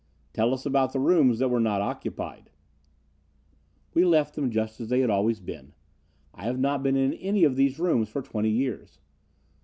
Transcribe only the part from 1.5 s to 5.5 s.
not occupied." "We left them just as they always had